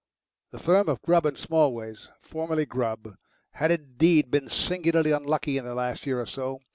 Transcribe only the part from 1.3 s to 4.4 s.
& Smallways, formerly Grubb, had indeed